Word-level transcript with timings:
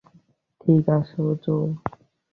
ঠিক 0.61 0.85
আছে, 0.89 1.21
জো। 1.43 1.55